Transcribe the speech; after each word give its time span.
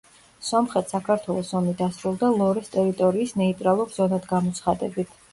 სომხეთ-საქართველოს 0.45 1.49
ომი 1.59 1.73
დასრულდა 1.81 2.29
ლორეს 2.39 2.71
ტერიტორიის 2.75 3.33
ნეიტრალურ 3.41 3.93
ზონად 3.99 4.25
გამოცხადებით. 4.33 5.13